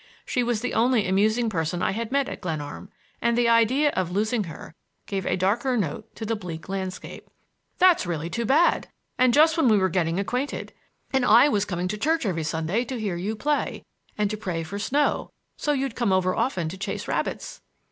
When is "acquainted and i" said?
10.19-11.49